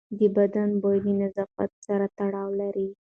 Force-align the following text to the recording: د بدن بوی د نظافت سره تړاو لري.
د 0.17 0.19
بدن 0.35 0.69
بوی 0.81 0.97
د 1.05 1.07
نظافت 1.21 1.71
سره 1.85 2.05
تړاو 2.17 2.49
لري. 2.61 2.87